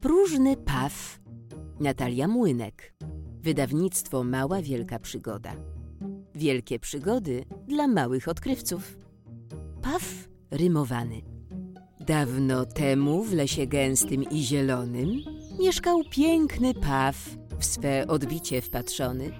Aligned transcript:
Próżny 0.00 0.56
Paw. 0.56 1.20
Natalia 1.80 2.28
Młynek. 2.28 2.94
Wydawnictwo 3.42 4.24
Mała 4.24 4.62
Wielka 4.62 4.98
Przygoda. 4.98 5.52
Wielkie 6.34 6.78
przygody 6.78 7.44
dla 7.68 7.88
małych 7.88 8.28
odkrywców. 8.28 8.98
Paw 9.82 10.28
rymowany. 10.50 11.22
Dawno 12.06 12.66
temu 12.66 13.24
w 13.24 13.32
lesie 13.32 13.66
gęstym 13.66 14.22
i 14.30 14.42
zielonym 14.42 15.20
mieszkał 15.60 16.02
piękny 16.10 16.74
paw, 16.74 17.16
w 17.58 17.64
swe 17.64 18.06
odbicie 18.06 18.62
wpatrzony. 18.62 19.30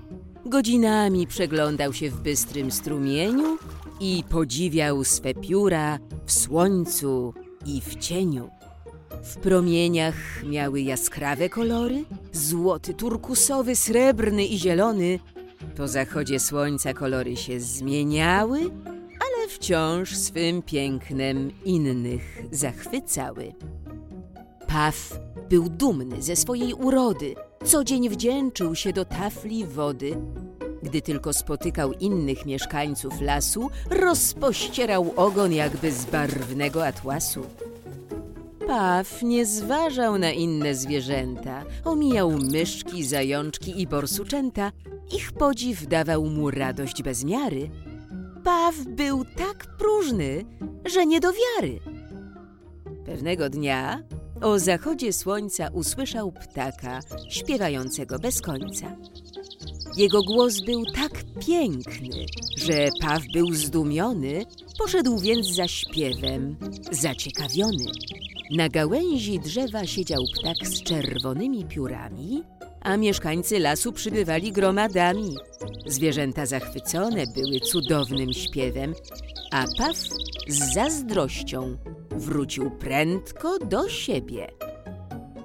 Godzinami 0.46 1.26
przeglądał 1.26 1.92
się 1.92 2.10
w 2.10 2.20
bystrym 2.20 2.70
strumieniu 2.70 3.58
i 4.00 4.24
podziwiał 4.30 5.04
swe 5.04 5.34
pióra 5.34 5.98
w 6.26 6.32
słońcu 6.32 7.34
i 7.66 7.80
w 7.80 7.94
cieniu. 7.96 8.59
W 9.22 9.36
promieniach 9.36 10.44
miały 10.44 10.80
jaskrawe 10.80 11.48
kolory, 11.48 12.04
złoty, 12.32 12.94
turkusowy, 12.94 13.76
srebrny 13.76 14.44
i 14.44 14.58
zielony. 14.58 15.18
Po 15.76 15.88
zachodzie 15.88 16.40
słońca 16.40 16.94
kolory 16.94 17.36
się 17.36 17.60
zmieniały, 17.60 18.60
ale 19.20 19.48
wciąż 19.48 20.16
swym 20.16 20.62
pięknem 20.62 21.50
innych 21.64 22.42
zachwycały. 22.52 23.52
Paw 24.66 25.20
był 25.50 25.68
dumny 25.68 26.22
ze 26.22 26.36
swojej 26.36 26.74
urody, 26.74 27.34
co 27.64 27.84
dzień 27.84 28.08
wdzięczył 28.08 28.74
się 28.74 28.92
do 28.92 29.04
tafli 29.04 29.66
wody. 29.66 30.16
Gdy 30.82 31.02
tylko 31.02 31.32
spotykał 31.32 31.92
innych 31.92 32.46
mieszkańców 32.46 33.20
lasu, 33.20 33.70
rozpościerał 33.90 35.12
ogon 35.16 35.52
jakby 35.52 35.92
z 35.92 36.04
barwnego 36.04 36.86
atłasu. 36.86 37.46
Paw 38.70 39.22
nie 39.22 39.46
zważał 39.46 40.18
na 40.18 40.32
inne 40.32 40.74
zwierzęta, 40.74 41.64
omijał 41.84 42.30
myszki, 42.30 43.04
zajączki 43.04 43.80
i 43.80 43.86
borsuczęta. 43.86 44.72
Ich 45.12 45.32
podziw 45.32 45.86
dawał 45.86 46.26
mu 46.26 46.50
radość 46.50 47.02
bez 47.02 47.24
miary. 47.24 47.70
Paw 48.44 48.74
był 48.84 49.24
tak 49.24 49.76
próżny, 49.78 50.44
że 50.84 51.06
nie 51.06 51.20
do 51.20 51.28
wiary. 51.32 51.80
Pewnego 53.06 53.50
dnia 53.50 54.02
o 54.40 54.58
zachodzie 54.58 55.12
słońca 55.12 55.68
usłyszał 55.72 56.32
ptaka 56.32 57.00
śpiewającego 57.28 58.18
bez 58.18 58.40
końca. 58.40 58.96
Jego 59.96 60.22
głos 60.22 60.60
był 60.60 60.84
tak 60.84 61.12
piękny, 61.46 62.26
że 62.56 62.88
Paw 63.00 63.22
był 63.34 63.54
zdumiony, 63.54 64.44
poszedł 64.78 65.18
więc 65.18 65.46
za 65.46 65.68
śpiewem, 65.68 66.56
zaciekawiony. 66.90 67.84
Na 68.50 68.68
gałęzi 68.68 69.40
drzewa 69.40 69.86
siedział 69.86 70.22
ptak 70.34 70.68
z 70.68 70.82
czerwonymi 70.82 71.64
piórami, 71.64 72.42
a 72.80 72.96
mieszkańcy 72.96 73.58
lasu 73.58 73.92
przybywali 73.92 74.52
gromadami. 74.52 75.36
Zwierzęta 75.86 76.46
zachwycone 76.46 77.24
były 77.34 77.60
cudownym 77.60 78.32
śpiewem, 78.32 78.94
a 79.52 79.64
Paw 79.78 79.96
z 80.48 80.74
zazdrością 80.74 81.76
wrócił 82.10 82.70
prędko 82.70 83.58
do 83.58 83.88
siebie. 83.88 84.46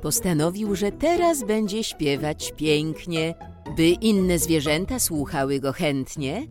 Postanowił, 0.02 0.76
że 0.76 0.92
teraz 0.92 1.44
będzie 1.44 1.84
śpiewać 1.84 2.54
pięknie, 2.58 3.36
by 3.78 3.88
inne 3.88 4.40
zwierzęta 4.40 5.00
słuchały 5.00 5.60
go 5.60 5.74
chętnie. 5.74 6.48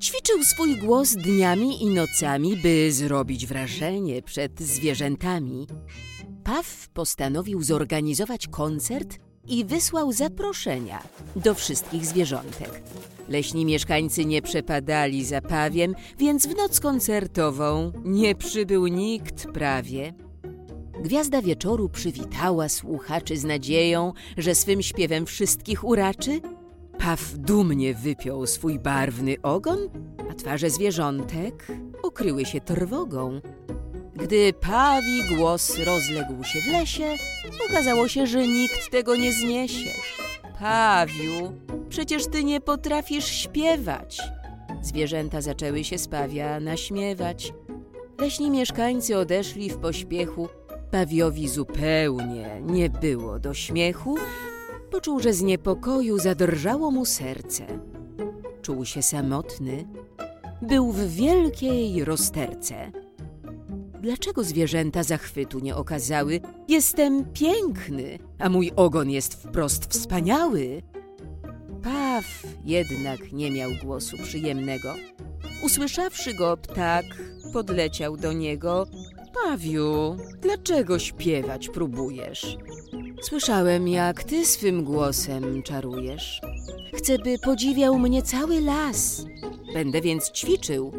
Ćwiczył 0.00 0.44
swój 0.44 0.76
głos 0.76 1.14
dniami 1.14 1.82
i 1.82 1.86
nocami, 1.86 2.56
by 2.56 2.92
zrobić 2.92 3.46
wrażenie 3.46 4.22
przed 4.22 4.60
zwierzętami. 4.60 5.66
Paw 6.44 6.88
postanowił 6.88 7.62
zorganizować 7.62 8.46
koncert 8.46 9.18
i 9.46 9.64
wysłał 9.64 10.12
zaproszenia 10.12 11.02
do 11.36 11.54
wszystkich 11.54 12.06
zwierzątek. 12.06 12.82
Leśni 13.28 13.64
mieszkańcy 13.64 14.24
nie 14.24 14.42
przepadali 14.42 15.24
za 15.24 15.40
pawiem, 15.40 15.94
więc 16.18 16.46
w 16.46 16.56
noc 16.56 16.80
koncertową 16.80 17.92
nie 18.04 18.34
przybył 18.34 18.86
nikt 18.86 19.46
prawie. 19.46 20.14
Gwiazda 21.02 21.42
wieczoru 21.42 21.88
przywitała 21.88 22.68
słuchaczy 22.68 23.36
z 23.36 23.44
nadzieją, 23.44 24.12
że 24.36 24.54
swym 24.54 24.82
śpiewem 24.82 25.26
wszystkich 25.26 25.84
uraczy. 25.84 26.40
Paw 26.98 27.32
dumnie 27.34 27.94
wypiął 27.94 28.46
swój 28.46 28.78
barwny 28.78 29.36
ogon, 29.42 29.78
a 30.30 30.34
twarze 30.34 30.70
zwierzątek 30.70 31.66
ukryły 32.04 32.44
się 32.44 32.60
trwogą. 32.60 33.40
Gdy 34.14 34.52
pawi 34.52 35.36
głos 35.36 35.78
rozległ 35.78 36.44
się 36.44 36.60
w 36.60 36.66
lesie, 36.66 37.16
okazało 37.70 38.08
się, 38.08 38.26
że 38.26 38.46
nikt 38.46 38.90
tego 38.90 39.16
nie 39.16 39.32
zniesie. 39.32 39.90
Pawiu, 40.60 41.52
przecież 41.88 42.26
ty 42.26 42.44
nie 42.44 42.60
potrafisz 42.60 43.26
śpiewać. 43.26 44.20
Zwierzęta 44.82 45.40
zaczęły 45.40 45.84
się 45.84 45.98
z 45.98 46.08
pawia 46.08 46.60
naśmiewać. 46.60 47.52
Leśni 48.18 48.50
mieszkańcy 48.50 49.18
odeszli 49.18 49.70
w 49.70 49.76
pośpiechu. 49.76 50.48
Pawiowi 50.90 51.48
zupełnie 51.48 52.60
nie 52.60 52.90
było 52.90 53.38
do 53.38 53.54
śmiechu. 53.54 54.18
Poczuł, 54.90 55.20
że 55.20 55.32
z 55.32 55.42
niepokoju 55.42 56.18
zadrżało 56.18 56.90
mu 56.90 57.04
serce. 57.04 57.66
Czuł 58.62 58.84
się 58.84 59.02
samotny. 59.02 59.88
Był 60.62 60.92
w 60.92 61.06
wielkiej 61.06 62.04
rozterce. 62.04 62.92
Dlaczego 64.02 64.44
zwierzęta 64.44 65.02
zachwytu 65.02 65.58
nie 65.58 65.76
okazały? 65.76 66.40
Jestem 66.68 67.24
piękny, 67.32 68.18
a 68.38 68.48
mój 68.48 68.72
ogon 68.76 69.10
jest 69.10 69.34
wprost 69.34 69.86
wspaniały. 69.86 70.82
Paw 71.82 72.24
jednak 72.64 73.32
nie 73.32 73.50
miał 73.50 73.70
głosu 73.84 74.16
przyjemnego. 74.22 74.94
Usłyszawszy 75.64 76.34
go, 76.34 76.56
ptak 76.56 77.04
podleciał 77.52 78.16
do 78.16 78.32
niego. 78.32 78.86
Pawiu, 79.44 80.16
dlaczego 80.40 80.98
śpiewać 80.98 81.68
próbujesz? 81.68 82.56
Słyszałem, 83.22 83.88
jak 83.88 84.24
ty 84.24 84.46
swym 84.46 84.84
głosem 84.84 85.62
czarujesz. 85.62 86.40
Chcę, 86.94 87.18
by 87.18 87.38
podziwiał 87.38 87.98
mnie 87.98 88.22
cały 88.22 88.60
las. 88.60 89.24
Będę 89.74 90.00
więc 90.00 90.32
ćwiczył, 90.32 90.92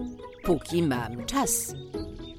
póki 0.43 0.83
mam 0.83 1.25
czas. 1.25 1.73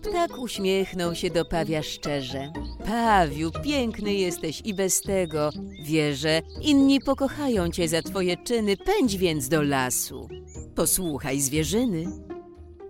Ptak 0.03 0.39
uśmiechnął 0.39 1.15
się 1.15 1.31
do 1.31 1.45
pawia 1.45 1.83
szczerze. 1.83 2.53
Pawiu, 2.87 3.51
piękny 3.65 4.15
jesteś 4.15 4.63
i 4.65 4.75
bez 4.75 5.01
tego. 5.01 5.51
Wierzę, 5.85 6.43
inni 6.63 7.01
pokochają 7.01 7.71
cię 7.71 7.89
za 7.89 8.03
twoje 8.03 8.37
czyny, 8.37 8.77
pędź 8.77 9.17
więc 9.17 9.49
do 9.49 9.63
lasu. 9.63 10.29
Posłuchaj 10.75 11.41
zwierzyny. 11.41 12.05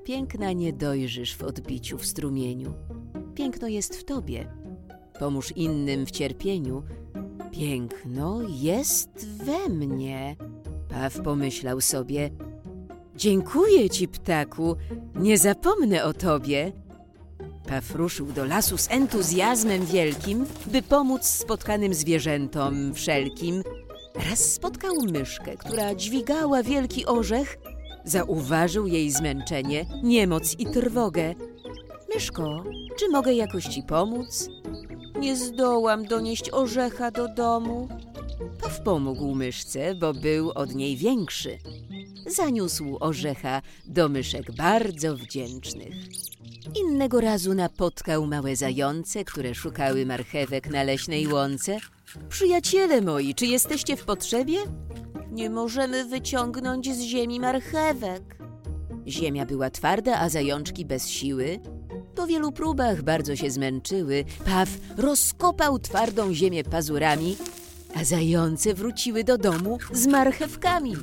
Piękna 0.05 0.53
nie 0.53 0.73
dojrzysz 0.73 1.37
w 1.37 1.43
odbiciu 1.43 1.99
w 1.99 2.07
strumieniu. 2.07 2.75
Piękno 3.35 3.69
jest 3.69 3.97
w 3.97 4.05
tobie. 4.05 4.60
Pomóż 5.21 5.53
innym 5.57 6.07
w 6.07 6.11
cierpieniu. 6.11 6.83
Piękno 7.53 8.41
jest 8.49 9.27
we 9.27 9.69
mnie. 9.69 10.37
Paw 10.89 11.21
pomyślał 11.21 11.81
sobie. 11.81 12.31
Dziękuję 13.17 13.91
ci, 13.91 14.09
ptaku, 14.09 14.77
nie 15.15 15.39
zapomnę 15.39 16.05
o 16.05 16.13
tobie. 16.13 16.73
Paw 17.69 17.95
ruszył 17.95 18.27
do 18.27 18.45
lasu 18.45 18.79
z 18.79 18.91
entuzjazmem 18.91 19.87
wielkim, 19.87 20.47
by 20.67 20.83
pomóc 20.83 21.25
spotkanym 21.25 21.95
zwierzętom 21.95 22.95
wszelkim. 22.95 23.63
Raz 24.31 24.53
spotkał 24.53 24.95
myszkę, 25.13 25.57
która 25.57 25.95
dźwigała 25.95 26.63
wielki 26.63 27.07
orzech. 27.07 27.59
Zauważył 28.05 28.87
jej 28.87 29.11
zmęczenie, 29.11 29.87
niemoc 30.03 30.59
i 30.59 30.67
trwogę. 30.67 31.35
Myszko, 32.15 32.65
czy 32.99 33.09
mogę 33.09 33.35
jakoś 33.35 33.65
ci 33.65 33.83
pomóc? 33.83 34.49
Nie 35.21 35.37
zdołam 35.37 36.05
donieść 36.05 36.51
orzecha 36.53 37.11
do 37.11 37.29
domu. 37.29 37.89
Paw 38.63 38.81
pomógł 38.81 39.35
myszce, 39.35 39.95
bo 39.95 40.15
był 40.15 40.51
od 40.51 40.75
niej 40.75 40.97
większy. 40.97 41.59
Zaniósł 42.27 42.97
orzecha 43.01 43.63
do 43.87 44.09
myszek 44.09 44.53
bardzo 44.57 45.17
wdzięcznych. 45.17 45.95
Innego 46.81 47.21
razu 47.21 47.55
napotkał 47.55 48.27
małe 48.27 48.57
zające, 48.57 49.25
które 49.25 49.55
szukały 49.55 50.07
marchewek 50.07 50.71
na 50.71 50.83
leśnej 50.83 51.27
łące. 51.29 51.79
Przyjaciele 52.29 53.01
moi, 53.01 53.35
czy 53.35 53.47
jesteście 53.47 53.97
w 53.97 54.05
potrzebie? 54.05 54.59
Nie 55.31 55.51
możemy 55.51 56.05
wyciągnąć 56.05 56.95
z 56.95 57.01
ziemi 57.01 57.41
marchewek. 57.41 58.37
Ziemia 59.07 59.47
była 59.47 59.71
twarda, 59.71 60.19
a 60.19 60.29
zajączki 60.29 60.85
bez 60.85 61.09
siły. 61.09 61.61
Po 62.15 62.27
wielu 62.27 62.53
próbach 62.53 63.03
bardzo 63.03 63.37
się 63.37 63.51
zmęczyły. 63.51 64.25
Paw 64.45 64.69
rozkopał 64.97 65.79
twardą 65.79 66.35
ziemię 66.35 66.65
pazurami, 66.65 67.37
a 67.95 68.05
zające 68.05 68.75
wróciły 68.75 69.25
do 69.25 69.39
domu 69.39 69.79
z 69.93 70.07
marchewkami. 70.07 70.97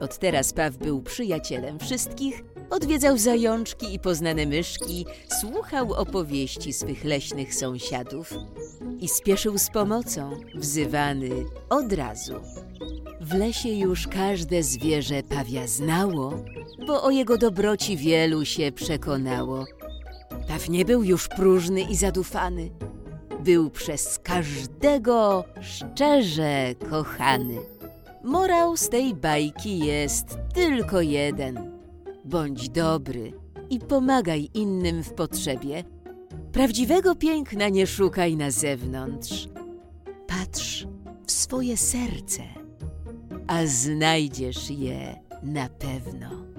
Od 0.00 0.18
teraz 0.18 0.52
Paw 0.52 0.76
był 0.76 1.02
przyjacielem 1.02 1.78
wszystkich, 1.78 2.44
Odwiedzał 2.70 3.18
zajączki 3.18 3.94
i 3.94 3.98
poznane 3.98 4.46
myszki, 4.46 5.06
słuchał 5.40 5.92
opowieści 5.92 6.72
swych 6.72 7.04
leśnych 7.04 7.54
sąsiadów 7.54 8.34
i 9.00 9.08
spieszył 9.08 9.58
z 9.58 9.70
pomocą, 9.70 10.30
wzywany 10.54 11.30
od 11.70 11.92
razu. 11.92 12.34
W 13.20 13.34
lesie 13.34 13.68
już 13.68 14.08
każde 14.08 14.62
zwierzę 14.62 15.22
pawia 15.22 15.66
znało, 15.66 16.44
bo 16.86 17.02
o 17.02 17.10
jego 17.10 17.38
dobroci 17.38 17.96
wielu 17.96 18.44
się 18.44 18.72
przekonało. 18.72 19.64
Paw 20.48 20.68
nie 20.68 20.84
był 20.84 21.02
już 21.02 21.28
próżny 21.28 21.80
i 21.80 21.96
zadufany. 21.96 22.70
Był 23.44 23.70
przez 23.70 24.18
każdego 24.18 25.44
szczerze 25.60 26.74
kochany. 26.90 27.56
Morał 28.24 28.76
z 28.76 28.88
tej 28.88 29.14
bajki 29.14 29.78
jest 29.78 30.38
tylko 30.54 31.00
jeden. 31.00 31.72
Bądź 32.24 32.68
dobry 32.68 33.32
i 33.70 33.78
pomagaj 33.78 34.48
innym 34.54 35.02
w 35.02 35.12
potrzebie. 35.12 35.84
Prawdziwego 36.52 37.14
piękna 37.14 37.68
nie 37.68 37.86
szukaj 37.86 38.36
na 38.36 38.50
zewnątrz. 38.50 39.48
Patrz 40.26 40.86
w 41.26 41.32
swoje 41.32 41.76
serce, 41.76 42.42
a 43.46 43.66
znajdziesz 43.66 44.70
je 44.70 45.16
na 45.42 45.68
pewno. 45.68 46.55